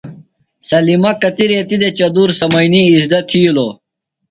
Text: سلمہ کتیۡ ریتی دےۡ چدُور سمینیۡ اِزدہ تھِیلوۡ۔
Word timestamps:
سلمہ 0.69 1.11
کتیۡ 1.21 1.49
ریتی 1.49 1.75
دےۡ 1.81 1.95
چدُور 1.97 2.29
سمینیۡ 2.39 2.87
اِزدہ 2.93 3.19
تھِیلوۡ۔ 3.29 3.73